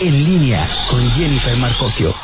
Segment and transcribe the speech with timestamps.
[0.00, 2.14] En línea con Jennifer Marcocchio.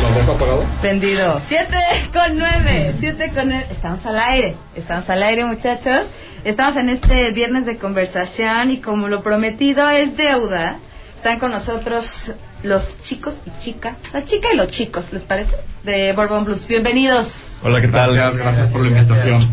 [0.00, 0.66] ¿Lo dejo apagado?
[0.80, 1.40] Prendido.
[1.48, 1.76] Siete
[2.12, 2.94] con nueve.
[3.00, 3.66] Siete con nueve.
[3.70, 4.56] Estamos al aire.
[4.74, 6.06] Estamos al aire, muchachos.
[6.44, 10.78] Estamos en este viernes de conversación y como lo prometido es deuda,
[11.16, 12.32] están con nosotros
[12.62, 15.54] los chicos y chicas, la chica y los chicos, ¿les parece?
[15.82, 16.66] De Bourbon Blues.
[16.66, 17.28] Bienvenidos.
[17.62, 18.14] Hola, ¿qué tal?
[18.14, 19.48] Gracias, Gracias por la invitación.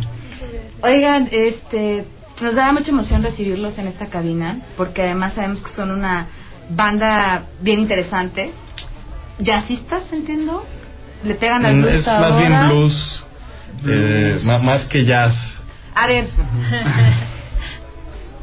[0.82, 2.06] Oigan, este,
[2.42, 6.28] nos da mucha emoción recibirlos en esta cabina, porque además sabemos que son una
[6.70, 8.52] banda bien interesante.
[9.40, 10.66] Jazzistas, entiendo.
[11.24, 13.24] Le pegan al Mm, blues Es más bien blues,
[13.88, 15.36] eh, más que jazz.
[15.94, 16.28] A ver.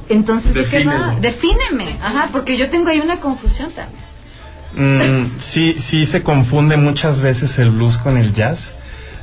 [0.09, 1.17] Entonces, ¿de qué va?
[1.21, 1.97] Defíneme.
[2.03, 4.03] Ajá, porque yo tengo ahí una confusión también.
[4.75, 8.75] Mm, sí, sí se confunde muchas veces el blues con el jazz,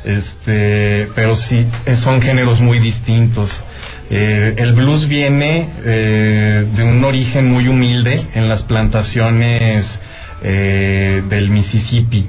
[0.05, 1.65] este, pero sí
[2.03, 3.63] son géneros muy distintos.
[4.11, 9.99] Eh, el blues viene eh, de un origen muy humilde en las plantaciones
[10.41, 12.27] eh, del Mississippi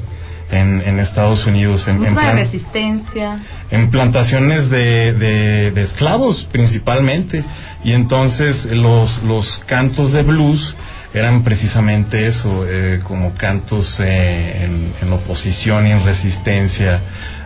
[0.50, 1.86] en, en Estados Unidos.
[1.88, 3.38] En, de resistencia.
[3.70, 7.42] en plantaciones de, de- de esclavos principalmente
[7.84, 10.74] y entonces los los cantos de blues
[11.14, 17.00] eran precisamente eso eh, como cantos eh, en, en oposición y en resistencia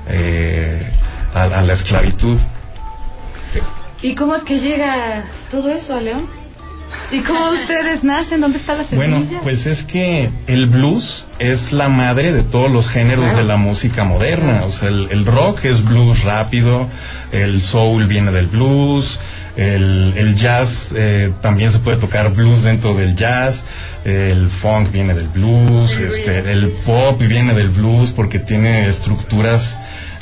[0.08, 0.82] eh,
[1.34, 2.38] a, a la esclavitud
[4.04, 6.26] ¿Y cómo es que llega todo eso a León?
[7.10, 8.38] ¿Y cómo ustedes nacen?
[8.38, 9.16] ¿Dónde está la semilla?
[9.16, 13.56] Bueno, pues es que el blues es la madre de todos los géneros de la
[13.56, 14.64] música moderna.
[14.64, 16.86] O sea, el, el rock es blues rápido,
[17.32, 19.18] el soul viene del blues,
[19.56, 23.64] el, el jazz eh, también se puede tocar blues dentro del jazz,
[24.04, 29.62] el funk viene del blues, este, el pop viene del blues porque tiene estructuras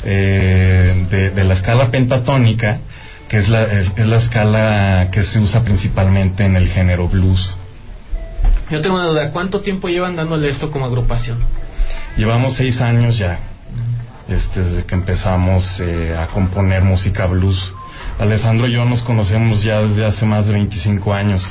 [0.05, 2.79] eh, de, de la escala pentatónica,
[3.33, 7.49] que es la, es- es la escala que se usa principalmente en el género blues.
[8.69, 11.39] Yo tengo una duda, ¿cuánto tiempo llevan dándole esto como agrupación?
[12.15, 13.39] Llevamos seis años ya,
[14.29, 17.73] este, desde que empezamos eh, a componer música blues.
[18.19, 21.43] Alessandro y yo nos conocemos ya desde hace más de 25 años.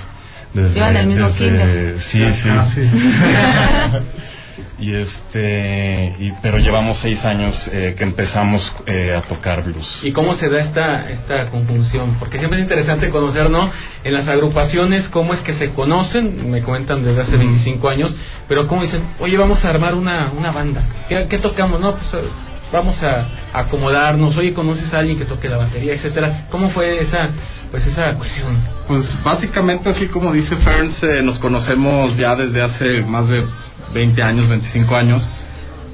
[0.54, 1.98] Desde, Llevan el mismo desde- kinder.
[1.98, 2.48] Sí, sí.
[4.78, 10.00] y este, y, pero llevamos seis años eh, que empezamos eh, a tocar blues.
[10.02, 12.16] ¿Y cómo se da esta, esta conjunción?
[12.18, 13.70] Porque siempre es interesante conocer, ¿no?
[14.04, 18.16] En las agrupaciones, cómo es que se conocen, me cuentan desde hace 25 años,
[18.48, 20.82] pero cómo dicen, oye, vamos a armar una, una banda.
[21.08, 21.80] ¿Qué, qué tocamos?
[21.80, 22.28] No, pues eh,
[22.72, 26.46] vamos a acomodarnos, oye, ¿conoces a alguien que toque la batería, etcétera?
[26.50, 27.28] ¿Cómo fue esa,
[27.70, 28.58] pues esa cuestión?
[28.88, 33.44] Pues básicamente así como dice Ferns, eh, nos conocemos ya desde hace más de
[33.92, 35.28] 20 años, 25 años.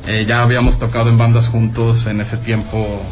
[0.06, 3.02] Eh, ya habíamos tocado en bandas juntos en ese tiempo.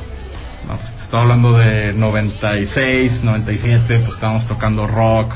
[0.67, 5.33] No, pues, te estaba hablando de 96, 97, pues estábamos tocando rock,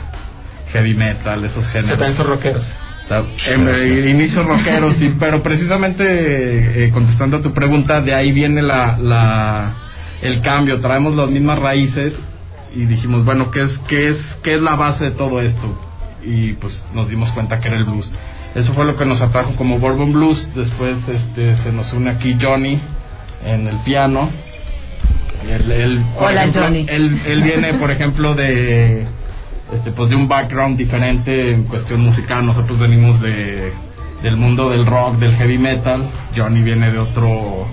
[0.72, 1.98] heavy metal, esos géneros.
[1.98, 2.66] también son rockeros.
[3.48, 8.62] Em, eh, inicios rockeros, sí, pero precisamente eh, contestando a tu pregunta, de ahí viene
[8.62, 9.74] la, la,
[10.22, 10.80] el cambio.
[10.80, 12.16] Traemos las mismas raíces
[12.72, 15.76] y dijimos, bueno, ¿qué es, qué, es, ¿qué es la base de todo esto?
[16.22, 18.12] Y pues nos dimos cuenta que era el blues.
[18.54, 20.48] Eso fue lo que nos atrajo como Bourbon Blues.
[20.54, 22.80] Después este, se nos une aquí Johnny
[23.44, 24.28] en el piano.
[25.48, 26.86] Él, él, Hola, ejemplo, Johnny.
[26.88, 29.06] Él, él viene, por ejemplo, de
[29.72, 33.72] este pues de un background diferente en cuestión musical nosotros venimos de
[34.22, 37.68] del mundo del rock del heavy metal Johnny viene de otro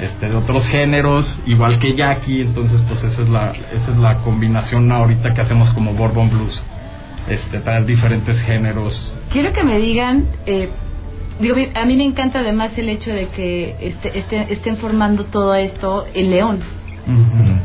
[0.00, 4.16] este de otros géneros igual que Jackie entonces pues esa es la esa es la
[4.16, 6.60] combinación ahorita que hacemos como Bourbon Blues
[7.34, 10.68] este diferentes géneros Quiero que me digan, eh,
[11.38, 15.54] digo, a mí me encanta además el hecho de que este, este- estén formando todo
[15.54, 16.60] esto en León.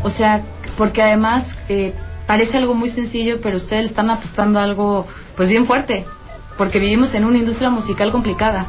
[0.04, 0.44] O sea,
[0.78, 1.94] porque además eh,
[2.28, 6.06] parece algo muy sencillo, pero ustedes están apostando a algo pues bien fuerte,
[6.58, 8.68] porque vivimos en una industria musical complicada.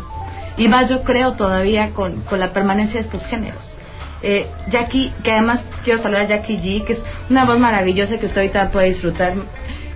[0.56, 3.76] Y más yo creo todavía con, con la permanencia de estos géneros.
[4.22, 8.26] Eh, Jackie, que además quiero saludar a Jackie G, que es una voz maravillosa que
[8.26, 9.34] usted ahorita puede disfrutar,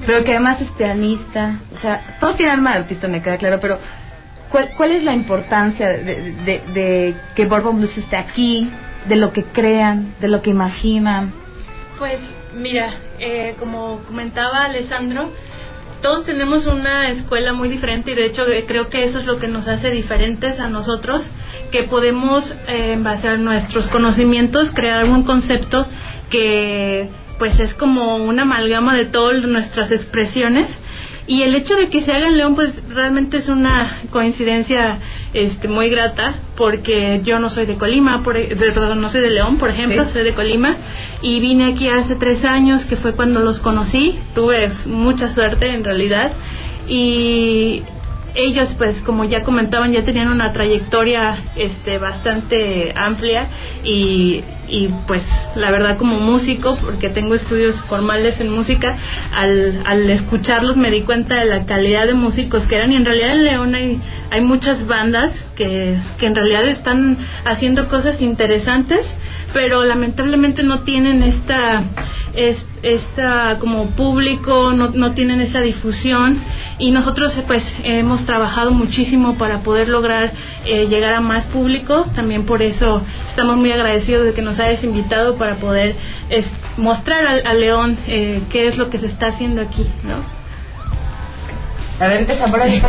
[0.06, 1.60] pero que además es pianista.
[1.74, 3.78] O sea, todos tienen alma de artista, me queda claro, pero
[4.50, 6.34] ¿cuál, cuál es la importancia de,
[6.74, 8.70] de- que Bourbon Blues esté aquí,
[9.08, 11.32] de lo que crean, de lo que imaginan?
[11.98, 12.18] Pues
[12.54, 15.30] mira, eh, como comentaba Alessandro,
[16.00, 19.38] todos tenemos una escuela muy diferente y de hecho eh, creo que eso es lo
[19.38, 21.30] que nos hace diferentes a nosotros,
[21.70, 25.86] que podemos eh, en base a nuestros conocimientos crear un concepto
[26.30, 30.68] que pues es como una amalgama de todas nuestras expresiones.
[31.26, 34.98] Y el hecho de que se haga en León pues realmente es una coincidencia
[35.32, 39.30] este, muy grata porque yo no soy de Colima, por, e, perdón, no soy de
[39.30, 40.76] León, por ejemplo, soy de Colima.
[41.22, 45.82] Y vine aquí hace tres años, que fue cuando los conocí, tuve mucha suerte en
[45.82, 46.32] realidad.
[46.88, 47.82] Y
[48.34, 53.48] ellos pues como ya comentaban ya tenían una trayectoria este bastante amplia
[53.84, 55.24] y, y pues
[55.56, 58.96] la verdad como músico porque tengo estudios formales en música
[59.32, 63.04] al, al escucharlos me di cuenta de la calidad de músicos que eran y en
[63.04, 64.00] realidad en León hay,
[64.30, 69.06] hay muchas bandas que, que en realidad están haciendo cosas interesantes
[69.52, 71.82] pero lamentablemente no tienen esta
[72.82, 76.40] esta como público no, no tienen esa difusión
[76.78, 80.32] y nosotros pues hemos trabajado muchísimo para poder lograr
[80.64, 84.84] eh, llegar a más público también por eso estamos muy agradecidos de que nos hayas
[84.84, 85.96] invitado para poder
[86.76, 90.39] mostrar al, León eh, qué es lo que se está haciendo aquí ¿no?
[92.00, 92.80] A ver, empieza por ahí,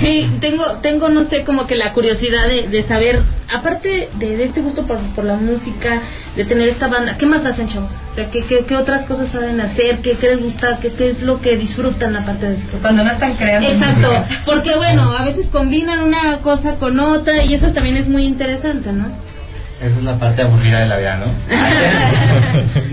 [0.00, 3.20] Sí, tengo, tengo, no sé, como que la curiosidad de, de saber,
[3.52, 6.00] aparte de, este gusto por, por, la música,
[6.34, 7.92] de tener esta banda, ¿qué más hacen, chavos?
[8.10, 9.98] O sea, ¿qué, qué, qué otras cosas saben hacer?
[9.98, 10.80] ¿Qué, qué les gusta?
[10.80, 12.78] ¿Qué, ¿Qué es lo que disfrutan aparte de esto?
[12.80, 13.68] Cuando no están creando.
[13.68, 14.08] Exacto,
[14.46, 18.94] porque bueno, a veces combinan una cosa con otra y eso también es muy interesante,
[18.94, 19.08] ¿no?
[19.78, 21.26] Esa es la parte aburrida de la vida, ¿no?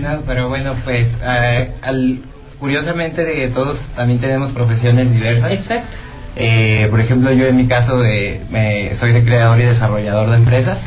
[0.16, 2.20] no, pero bueno, pues eh, al
[2.60, 5.52] curiosamente de todos también tenemos profesiones diversas.
[5.52, 5.88] Exacto.
[6.36, 10.86] Eh, por ejemplo, yo en mi caso de, soy de creador y desarrollador de empresas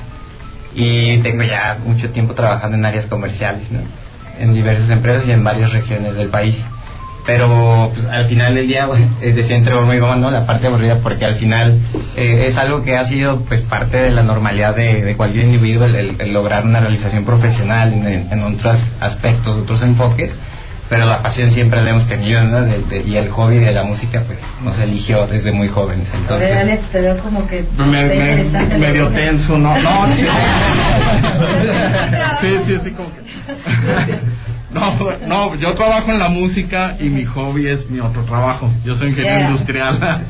[0.73, 3.81] y tengo ya mucho tiempo trabajando en áreas comerciales, ¿no?
[4.39, 6.57] En diversas empresas y en varias regiones del país.
[7.25, 8.87] Pero pues, al final del día
[9.21, 10.31] eh, decía entre broma y ¿no?
[10.31, 11.79] La parte aburrida porque al final
[12.15, 16.17] eh, es algo que ha sido pues parte de la normalidad de, cualquier individuo el,
[16.31, 20.33] lograr una realización profesional en, en otros aspectos, otros enfoques
[20.93, 22.67] pero la pasión siempre la hemos tenido, ¿no?
[22.67, 26.07] y el hobby de la música, pues, nos eligió desde muy jóvenes.
[26.13, 28.43] Entonces, Alex, te veo como que me, me,
[28.77, 29.75] medio tenso, ¿no?
[29.75, 30.05] No,
[32.41, 33.21] sí, sí, sí, como que...
[34.71, 34.95] No,
[35.27, 38.71] no, yo trabajo en la música y mi hobby es mi otro trabajo.
[38.83, 39.99] Yo soy ingeniero industrial.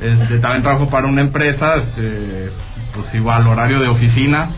[0.00, 2.48] Este, también trabajo para una empresa, este,
[2.92, 4.48] pues igual horario de oficina,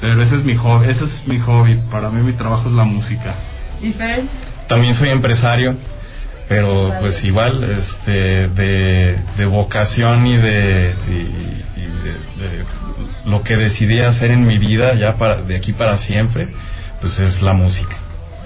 [0.00, 1.80] pero ese es mi hobby, ese es mi hobby.
[1.90, 3.34] Para mí mi trabajo es la música.
[3.82, 4.26] ¿Y Fer?
[4.70, 5.74] También soy empresario,
[6.48, 10.94] pero pues igual este de, vocación y de,
[13.26, 16.48] lo que decidí hacer en mi vida ya para de aquí para siempre,
[17.00, 17.96] pues es la música.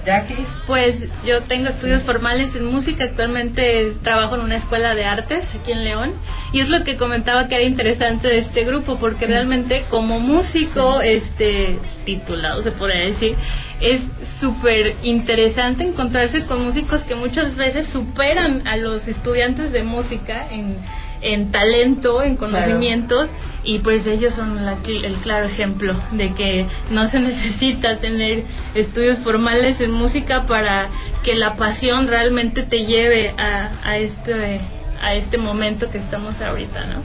[0.03, 0.47] Jackie.
[0.67, 5.71] Pues yo tengo estudios formales en música, actualmente trabajo en una escuela de artes aquí
[5.71, 6.13] en León
[6.53, 11.01] y es lo que comentaba que era interesante de este grupo porque realmente como músico
[11.01, 13.35] este titulado se podría decir
[13.81, 14.01] es
[14.39, 20.77] súper interesante encontrarse con músicos que muchas veces superan a los estudiantes de música en,
[21.21, 23.29] en talento, en conocimientos,
[23.63, 28.43] y pues ellos son el claro ejemplo de que no se necesita tener
[28.75, 30.89] estudios formales en música para
[31.23, 34.61] que la pasión realmente te lleve a, a este
[35.05, 37.03] a este momento que estamos ahorita, ¿no?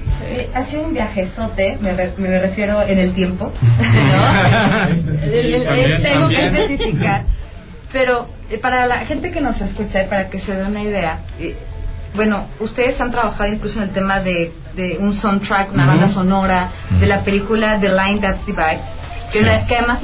[0.54, 4.96] ha sido un viajezote, me, me refiero en el tiempo, ¿no?
[6.02, 7.24] tengo que especificar.
[7.92, 11.54] Pero eh, para la gente que nos escucha, para que se dé una idea, eh,
[12.14, 16.70] bueno, ustedes han trabajado incluso en el tema de, de un soundtrack, una banda sonora,
[16.98, 18.80] de la película The Line That Divides,
[19.30, 20.00] que, que además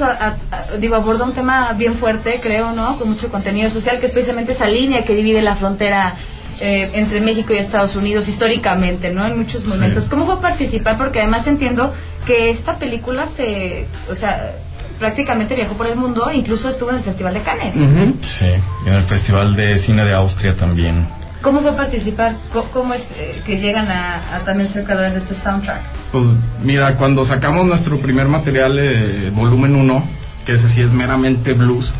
[0.79, 2.99] digo, aborda un tema bien fuerte, creo, ¿no?
[2.99, 6.15] Con mucho contenido social, que es precisamente esa línea que divide la frontera
[6.59, 9.25] eh, entre México y Estados Unidos históricamente, ¿no?
[9.25, 10.05] En muchos momentos.
[10.05, 10.97] ¿Cómo fue participar?
[10.97, 11.93] Porque además entiendo
[12.25, 14.53] que esta película se, o sea,
[14.99, 17.73] prácticamente viajó por el mundo, incluso estuvo en el Festival de Cannes.
[18.21, 18.45] Sí,
[18.85, 21.07] en el Festival de Cine de Austria también.
[21.41, 22.35] ¿Cómo fue participar?
[22.73, 25.81] ¿Cómo, es eh, que llegan a, también ser creadores de este soundtrack?
[26.11, 26.25] Pues
[26.63, 30.03] mira, cuando sacamos nuestro primer material, eh, volumen 1,
[30.45, 31.93] que ese sí es meramente blues,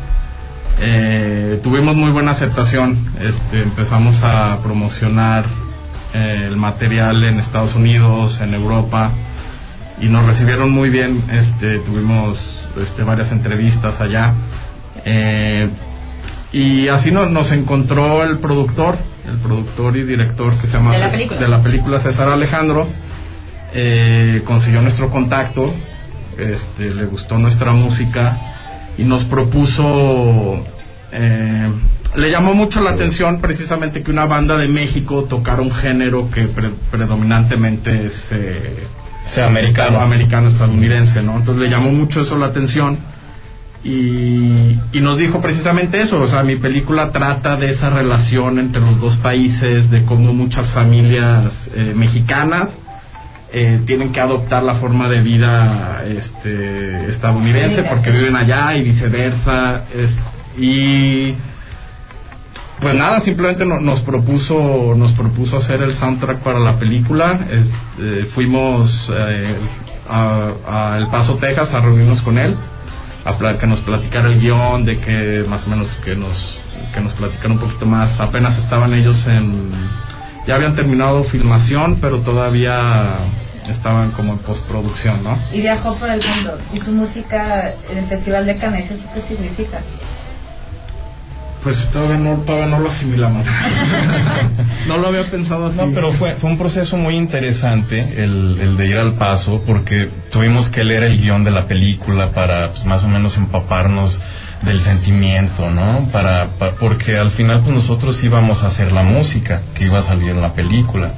[0.79, 3.13] eh, tuvimos muy buena aceptación.
[3.19, 5.45] Este, empezamos a promocionar
[6.13, 9.11] el material en Estados Unidos, en Europa,
[9.99, 11.23] y nos recibieron muy bien.
[11.31, 12.39] Este, tuvimos
[12.81, 14.33] este, varias entrevistas allá.
[15.05, 15.69] Eh,
[16.51, 21.47] y así nos, nos encontró el productor, el productor y director que se llama de
[21.47, 22.87] la película, César Alejandro.
[23.73, 25.73] Eh, consiguió nuestro contacto,
[26.37, 28.56] este, le gustó nuestra música
[28.97, 30.63] y nos propuso,
[31.11, 31.71] eh,
[32.15, 36.49] le llamó mucho la atención precisamente que una banda de México tocara un género que
[36.91, 38.29] predominantemente es
[39.27, 39.99] sea americano.
[39.99, 41.37] americano estadounidense, ¿no?
[41.37, 42.97] Entonces le llamó mucho eso la atención
[43.83, 48.81] y, y, nos dijo precisamente eso, o sea, mi película trata de esa relación entre
[48.81, 52.69] los dos países, de cómo muchas familias eh, mexicanas
[53.51, 59.83] eh, tienen que adoptar la forma de vida este, estadounidense porque viven allá y viceversa.
[59.95, 60.15] Es,
[60.57, 61.33] y
[62.79, 67.39] pues nada, simplemente no- nos propuso nos propuso hacer el soundtrack para la película.
[67.49, 69.55] Este, fuimos eh,
[70.09, 70.51] a,
[70.93, 72.55] a El Paso, Texas, a reunirnos con él,
[73.25, 76.59] a que nos platicara el guion, de que más o menos que nos
[76.93, 78.19] que nos platicara un poquito más.
[78.19, 79.69] Apenas estaban ellos en
[80.47, 83.17] ya habían terminado filmación, pero todavía
[83.69, 85.37] estaban como en postproducción, ¿no?
[85.51, 86.57] Y viajó por el mundo.
[86.73, 89.81] Y su música en el Festival de Cannes, ¿eso qué significa?
[91.63, 93.45] Pues todavía no, todavía no lo asimilamos.
[94.87, 95.77] no lo había pensado así.
[95.77, 100.09] No, pero fue, fue un proceso muy interesante el, el de ir al paso, porque
[100.31, 104.17] tuvimos que leer el guion de la película para pues, más o menos empaparnos
[104.63, 106.07] del sentimiento, ¿no?
[106.11, 110.03] Para, pa- porque al final pues nosotros íbamos a hacer la música que iba a
[110.03, 111.11] salir en la película.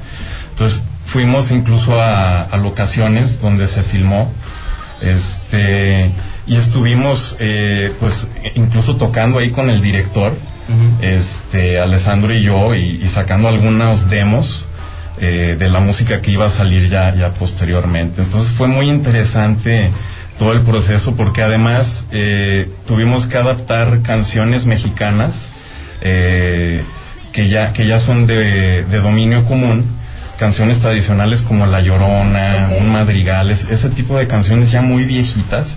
[0.50, 4.32] Entonces fuimos incluso a, a locaciones donde se filmó,
[5.00, 6.10] este,
[6.46, 10.36] y estuvimos eh, pues incluso tocando ahí con el director,
[11.00, 14.66] este, Alessandro y yo, y, y sacando algunos demos
[15.18, 18.22] eh, de la música que iba a salir ya, ya posteriormente.
[18.22, 19.90] Entonces fue muy interesante
[20.40, 25.34] todo el proceso porque además eh, tuvimos que adaptar canciones mexicanas
[26.00, 26.82] eh,
[27.32, 29.84] que ya que ya son de, de dominio común
[30.38, 32.70] canciones tradicionales como La Llorona.
[32.78, 35.76] Un Madrigal, es- ese tipo de canciones ya muy viejitas,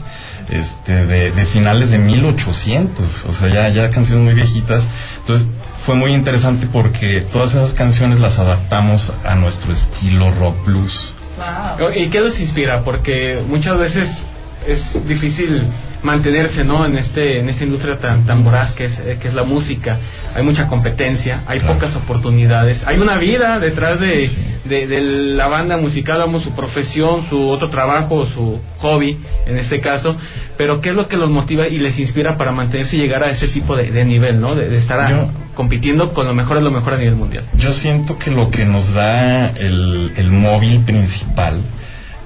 [0.50, 4.82] este, de, de finales de 1800, o sea, ya, ya canciones muy viejitas.
[5.20, 5.46] Entonces,
[5.86, 10.98] fue muy interesante porque todas esas canciones las adaptamos a nuestro estilo rock blues.
[11.38, 11.90] Wow.
[11.94, 12.84] ¿Y qué los inspira?
[12.86, 14.26] Porque muchas veces
[14.68, 15.64] es difícil
[16.04, 19.34] mantenerse no en este en esta industria tan tan voraz que es eh, que es
[19.34, 20.00] la música.
[20.36, 21.76] Hay mucha competencia hay Claro.
[21.76, 22.84] pocas oportunidades.
[22.86, 24.30] Hay una vida detrás de,
[24.66, 25.02] de, de
[25.36, 30.16] la banda musical vamos su profesión su otro trabajo su hobby en este caso.
[30.58, 33.30] Pero qué es lo que los motiva y les inspira para mantenerse y llegar a
[33.32, 36.58] ese tipo de, de nivel no de, de estar a- Yo- compitiendo con lo mejor
[36.58, 40.32] de lo mejor a nivel mundial Yo siento que lo que nos da el, el
[40.32, 41.62] móvil principal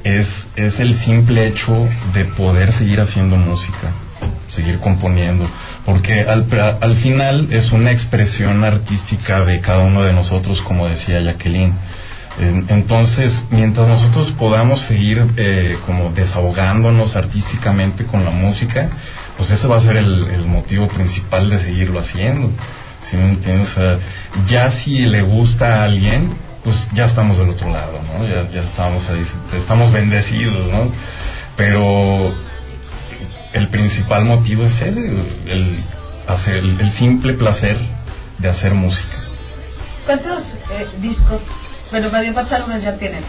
[0.03, 3.91] es, es el simple hecho de poder seguir haciendo música,
[4.47, 5.47] seguir componiendo,
[5.85, 6.45] porque al,
[6.81, 11.73] al final es una expresión artística de cada uno de nosotros, como decía Jacqueline.
[12.39, 18.89] En- Entonces, mientras nosotros podamos seguir eh, como desahogándonos artísticamente con la música,
[19.37, 22.51] pues ese va a ser el, el motivo principal de seguirlo haciendo.
[23.01, 23.69] ¿Sí me entiendes?
[24.47, 26.29] Ya si le gusta a alguien,
[26.67, 28.27] pues ya estamos del otro lado, ¿no?
[28.27, 29.23] Ya, ya estamos ahí,
[29.57, 30.91] estamos bendecidos, ¿no?
[31.55, 32.33] Pero
[33.53, 34.89] el principal motivo es ese,
[35.45, 35.81] el,
[36.27, 37.77] hacer, el, el simple placer
[38.39, 39.15] de hacer música.
[40.05, 41.41] ¿Cuántos eh, discos,
[41.89, 43.23] bueno, más bien cuántos álbumes ya tienen?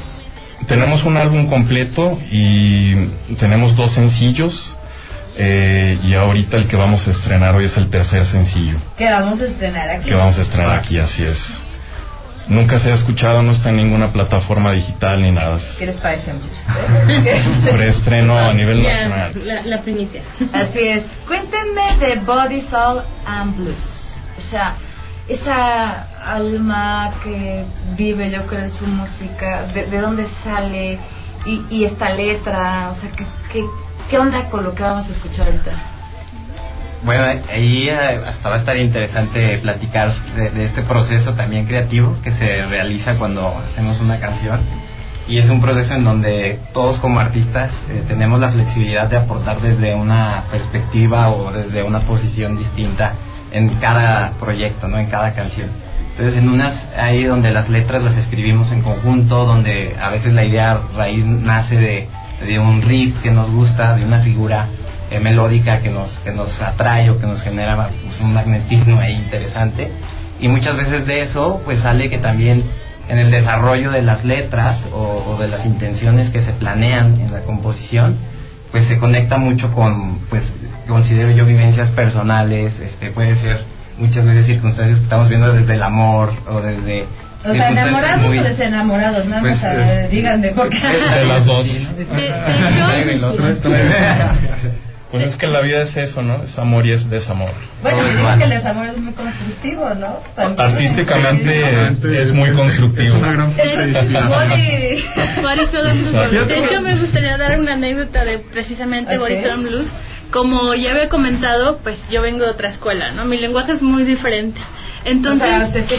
[0.67, 2.97] Tenemos un álbum completo y
[3.39, 4.75] tenemos dos sencillos
[5.37, 9.41] eh, y ahorita el que vamos a estrenar hoy es el tercer sencillo Que vamos
[9.41, 10.09] a estrenar aquí.
[10.09, 11.39] que vamos a estrenar aquí, así es.
[12.49, 15.59] Nunca se ha escuchado, no está en ninguna plataforma digital ni nada.
[15.79, 16.59] ¿Qué les parece, muchachos?
[17.71, 19.33] Preestreno a nivel nacional.
[19.45, 20.23] la, la primicia.
[20.53, 21.05] Así es.
[21.27, 24.21] Cuéntenme de Body, Soul and Blues.
[24.39, 24.77] O sea,
[25.29, 27.65] esa alma que
[27.97, 30.99] vive, yo creo, en su música, de, de dónde sale
[31.45, 33.65] y, y esta letra, o sea, ¿qué, qué,
[34.09, 35.73] qué onda con lo que vamos a escuchar ahorita?
[37.05, 42.17] Bueno, ahí eh, hasta va a estar interesante platicar de, de este proceso también creativo
[42.25, 44.61] que se realiza cuando hacemos una canción.
[45.29, 49.61] Y es un proceso en donde todos como artistas eh, tenemos la flexibilidad de aportar
[49.61, 53.13] desde una perspectiva o desde una posición distinta
[53.53, 54.99] en cada proyecto, ¿no?
[54.99, 55.69] En cada canción.
[56.13, 60.45] Entonces, en unas ahí donde las letras las escribimos en conjunto, donde a veces la
[60.45, 62.09] idea raíz nace de,
[62.45, 64.67] de un riff que nos gusta, de una figura
[65.11, 69.15] eh, melódica que nos, que nos atrae o que nos genera pues, un magnetismo ahí
[69.15, 69.91] interesante.
[70.41, 72.63] Y muchas veces de eso, pues sale que también
[73.09, 77.33] en el desarrollo de las letras o, o de las intenciones que se planean en
[77.33, 78.17] la composición,
[78.71, 80.53] pues se conecta mucho con, pues
[80.87, 83.63] considero yo vivencias personales, este puede ser
[83.99, 87.05] muchas veces circunstancias que estamos viendo desde el amor o desde
[87.45, 90.79] O sea, enamorados muy- o desenamorados, nada Pues, más eh, eh, díganme, porque...
[90.79, 91.67] De las dos.
[95.11, 96.43] Pues es que la vida es eso, ¿no?
[96.43, 97.53] Es amor y es desamor.
[97.83, 100.19] Bueno, yo digo que el desamor es muy constructivo, ¿no?
[100.37, 100.71] También.
[100.71, 103.07] Artísticamente es muy constructivo.
[103.07, 103.55] Es una gran
[105.87, 106.47] and Blues.
[106.47, 109.21] De hecho, me gustaría dar una anécdota de precisamente Ok.
[109.21, 109.91] Body Soul and Blues.
[110.31, 113.25] Como ya había comentado, pues yo vengo de otra escuela, ¿no?
[113.25, 114.61] Mi lenguaje es muy diferente.
[115.09, 115.97] O Entonces, sea, que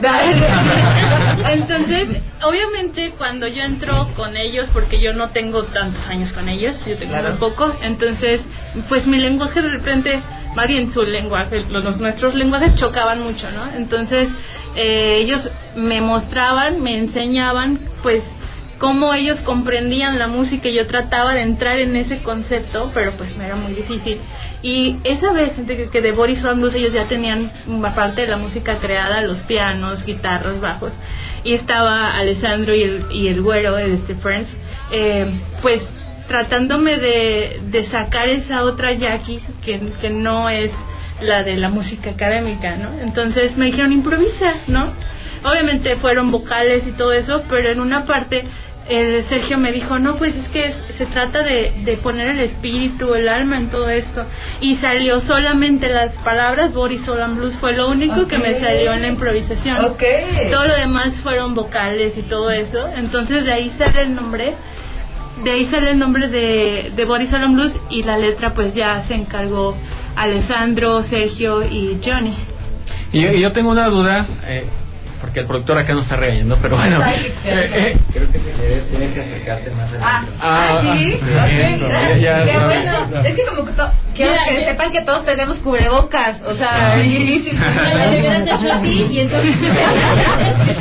[1.52, 6.84] Entonces, obviamente cuando yo entro con ellos, porque yo no tengo tantos años con ellos,
[6.86, 8.42] yo tengo muy poco, entonces,
[8.88, 10.20] pues mi lenguaje de repente,
[10.54, 13.72] más bien su lenguaje, los, nuestros lenguajes chocaban mucho, ¿no?
[13.76, 14.28] Entonces,
[14.76, 18.22] eh, ellos me mostraban, me enseñaban, pues,
[18.78, 23.36] cómo ellos comprendían la música y yo trataba de entrar en ese concepto, pero pues
[23.36, 24.18] me era muy difícil.
[24.62, 25.52] Y esa vez
[25.90, 27.50] que de Boris Blues ellos ya tenían
[27.94, 30.92] parte de la música creada, los pianos, guitarras, bajos,
[31.44, 34.50] y estaba Alessandro y el, y el güero, este Friends,
[34.92, 35.82] eh, pues
[36.28, 40.70] tratándome de, de sacar esa otra Jackie que, que no es
[41.22, 43.00] la de la música académica, ¿no?
[43.00, 44.92] Entonces me dijeron improvisa, ¿no?
[45.42, 48.44] Obviamente fueron vocales y todo eso, pero en una parte
[48.88, 53.14] el Sergio me dijo, no, pues es que se trata de, de, poner el espíritu,
[53.14, 54.24] el alma en todo esto.
[54.60, 59.02] Y salió solamente las palabras, Boris Solan Blues fue lo único que me salió en
[59.02, 59.76] la improvisación.
[60.50, 62.88] Todo lo demás fueron vocales y todo eso.
[62.88, 64.54] Entonces de ahí sale el nombre,
[65.44, 69.04] de ahí sale el nombre de, de Boris Solan Blues y la letra pues ya
[69.04, 69.76] se encargó
[70.16, 72.34] Alessandro, Sergio y Johnny.
[73.12, 74.66] Y yo, tengo una duda, eh,
[75.30, 77.00] porque el productor acá no está regañando, pero bueno.
[77.06, 81.04] Eh, eh, Creo que se quiere, tienes que acercarte más al Ah, Ah, ah, sí,
[81.10, 82.20] sí, ok, eso, gracias.
[82.20, 83.20] ya- ya- bueno.
[83.28, 86.54] Es que como que to- quiero Mira, que yo- sepan que todos tenemos cubrebocas, o
[86.56, 89.54] sea, y, y si- hecho así y entonces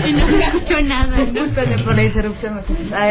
[0.08, 1.16] y no escucho nada.
[1.18, 2.60] Discúlpenme por la interrupción.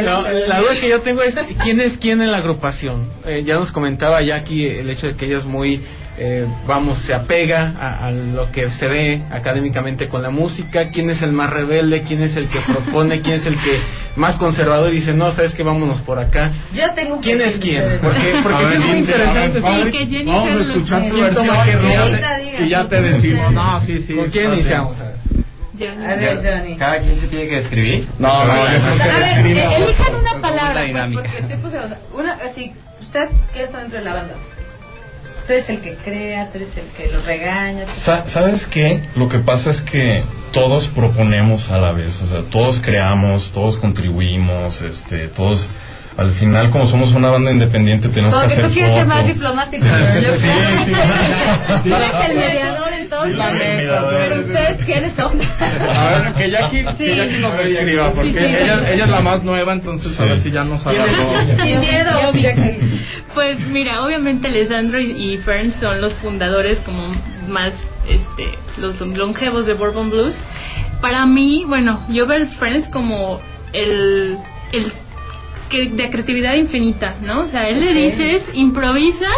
[0.05, 3.09] No, la duda que yo tengo es quién es quién en la agrupación.
[3.25, 5.85] Eh, ya nos comentaba Jackie el hecho de que ella es muy,
[6.21, 10.89] eh, vamos, se apega a, a lo que se ve académicamente con la música.
[10.91, 12.03] ¿Quién es el más rebelde?
[12.03, 13.21] ¿Quién es el que propone?
[13.21, 13.81] ¿Quién es el que
[14.17, 16.53] más conservador y dice no, sabes que vámonos por acá?
[16.73, 17.83] Yo tengo un ¿Quién es quién?
[17.89, 19.39] de- Porque, porque A sí ver, es muy interesante.
[19.39, 21.71] a ver, vamos- saber que Jenny Vamos a escuchar que- tu ¿Quién versión toma qué
[21.71, 22.11] y ya
[22.59, 23.53] te- y ya te decimos.
[23.53, 24.15] No, sí, sí.
[24.15, 24.99] ¿Con quién iniciamos?
[24.99, 25.19] A ver.
[25.79, 26.05] Johnny.
[26.05, 26.77] A ver, Johnny.
[26.77, 28.09] ¿Cada quien se tiene que describir?
[28.19, 31.79] No, no, yo creo A que ver, elijan una palabra, la pues, porque te puse,
[31.79, 34.35] o sea, una, así, ustedes qué están dentro de la banda.
[35.49, 37.87] Tú eres el que crea, tú eres el que lo regaña.
[37.95, 39.01] Sa- ¿Sabes qué?
[39.15, 43.79] Lo que pasa es que todos proponemos a la vez, o sea, todos creamos, todos
[43.79, 45.67] contribuimos, este, todos,
[46.19, 49.15] al final como somos una banda independiente tenemos Como que hacer tú quieres ser foto.
[49.17, 50.49] más diplomático, yo Sí,
[50.85, 51.91] sí.
[51.95, 54.49] Eres el mediador entonces, Sí, la neta, pero sí.
[54.49, 55.41] ustedes quiénes son.
[55.61, 58.45] A ver, que Jackie, que Jackie nos describa, porque Sí, sí.
[58.45, 61.41] ella, ella es la más nueva, entonces a ver si ya nos agarró.
[61.63, 62.11] Sin miedo.
[63.35, 67.03] Pues mira, obviamente Alessandro y, y Fern son los fundadores como
[67.49, 67.73] más
[68.09, 70.37] este los longevos de Bourbon Blues.
[71.01, 73.41] Para mí, bueno, yo veo el Friends como
[73.73, 74.37] el
[74.73, 74.93] el
[75.71, 77.41] que de creatividad infinita, ¿no?
[77.43, 79.37] O sea, él le dices, improvisas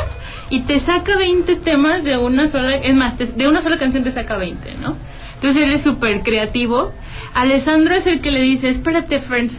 [0.50, 4.04] y te saca 20 temas de una sola, es más, te- de una sola canción
[4.04, 4.96] te saca 20, ¿no?
[5.36, 6.92] Entonces él es súper creativo.
[7.34, 9.56] Alessandro es el que le dice, espérate, Friends.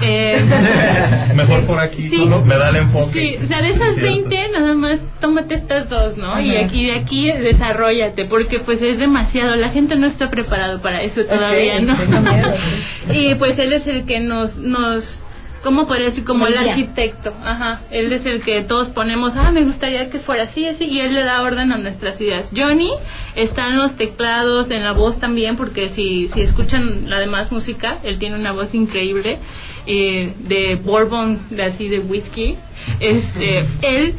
[0.00, 0.38] Eh,
[1.34, 2.18] Mejor por aquí, Sí.
[2.18, 3.18] solo me da el enfoque.
[3.20, 4.28] Sí, o sea, de esas Sí, cierto.
[4.30, 6.38] 20, nada más tómate estas dos, ¿no?
[6.40, 6.66] Y Ajá.
[6.66, 11.24] aquí de aquí desarrollate, porque pues es demasiado, la gente no está preparado para eso
[11.24, 12.20] todavía, Ok, ¿no?
[12.22, 12.54] miedo,
[13.12, 15.20] y pues él es el que nos, nos,
[15.68, 16.24] ¿cómo podría decir?
[16.24, 17.82] Como el arquitecto, ajá.
[17.90, 21.12] Él es el que todos ponemos, ah, me gustaría que fuera así, así, y él
[21.12, 22.50] le da orden a nuestras ideas.
[22.56, 22.90] Johnny
[23.36, 27.98] está en los teclados, en la voz también, porque si, si escuchan la demás música,
[28.02, 29.40] él tiene una voz increíble,
[29.84, 32.56] eh, de bourbon, de así de whisky.
[32.98, 34.14] Este, él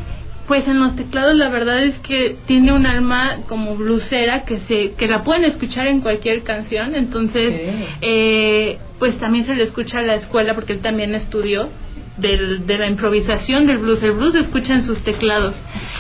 [0.47, 4.93] pues en los teclados la verdad es que tiene un alma como blusera que se
[4.97, 7.53] que la pueden escuchar en cualquier canción entonces
[8.01, 11.69] eh, pues también se le escucha a la escuela porque él también estudió
[12.17, 15.55] del, de la improvisación del blues el blues se escucha en sus teclados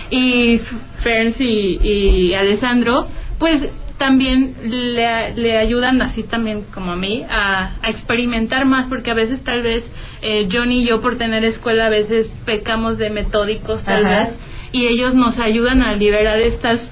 [0.09, 0.59] y
[1.01, 3.07] Ferns y, y Alessandro
[3.39, 9.11] pues también le, le ayudan así también como a mí a, a experimentar más porque
[9.11, 9.89] a veces tal vez
[10.21, 14.23] eh, Johnny y yo por tener escuela a veces pecamos de metódicos tal Ajá.
[14.23, 14.37] vez
[14.71, 16.83] y ellos nos ayudan a liberar estas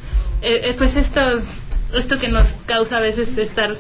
[0.41, 1.22] eh, eh, pues esto
[1.93, 3.76] esto que nos causa a veces estar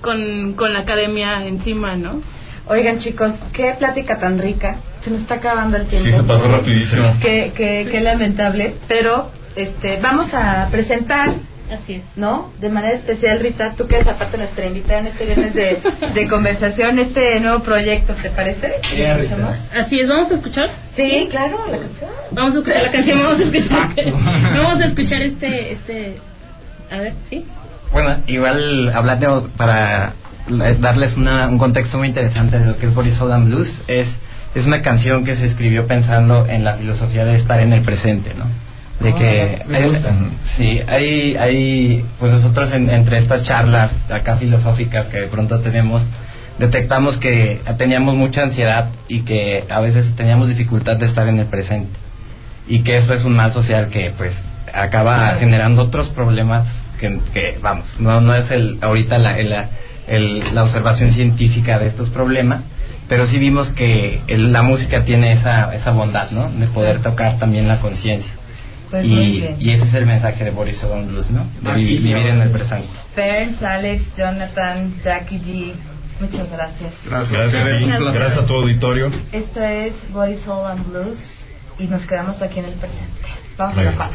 [0.00, 2.22] con, con la academia encima no
[2.66, 4.76] Oigan chicos, qué plática tan rica.
[5.02, 6.08] Se nos está acabando el tiempo.
[6.08, 7.16] Sí, se pasó rapidísimo.
[7.20, 11.32] Qué, qué, qué lamentable, pero este vamos a presentar
[11.72, 12.02] Así es.
[12.16, 12.52] ¿no?
[12.60, 15.80] De manera especial, Rita, tú que eres aparte nuestra invitada en este viernes de,
[16.14, 18.68] de conversación, este nuevo proyecto, ¿te parece?
[18.96, 19.56] ¿Lo escuchamos?
[19.74, 22.10] así es vamos a escuchar Sí, claro, la canción.
[22.32, 23.94] vamos a escuchar la canción vamos a escuchar
[24.54, 26.16] vamos a escuchar este este
[26.90, 27.44] a ver sí
[27.92, 30.12] Bueno, igual hablando para
[30.80, 34.16] darles una- un contexto muy interesante de lo que es Boris Sodan Blues, es,
[34.54, 38.32] es una canción que se escribió pensando en la filosofía de estar en el presente,
[38.34, 38.44] ¿no?
[39.00, 40.12] de que me gusta.
[40.58, 46.06] sí hay hay pues nosotros en- entre estas charlas acá filosóficas que de pronto tenemos
[46.58, 51.46] detectamos que teníamos mucha ansiedad y que a veces teníamos dificultad de estar en el
[51.46, 51.88] presente
[52.68, 54.38] y que eso es un mal social que pues
[54.74, 56.66] acaba generando otros problemas
[56.98, 59.54] que, que, vamos no no es el ahorita la el-
[60.06, 62.62] el- la observación científica de estos problemas
[63.08, 67.38] pero sí vimos que el- la música tiene esa esa bondad no de poder tocar
[67.38, 68.32] también la conciencia
[68.90, 69.08] Pues y,
[69.40, 69.56] bien.
[69.58, 72.40] y ese es el mensaje de Boris Odon Blues no de Aquí, vi- vivir en
[72.42, 75.72] el presente Ferns, Alex, Jonathan, Jackie G,
[76.20, 76.92] muchas gracias.
[77.08, 77.52] Gracias.
[77.52, 77.98] Gracias.
[78.14, 79.10] Gracias a tu auditorio.
[79.32, 81.18] Esto es Body, Soul and Blues
[81.78, 83.28] y nos quedamos aquí en el presente.
[83.60, 84.10] Vamos a Muy la bien.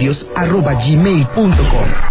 [0.00, 2.09] Promomedios arroba gmail.com.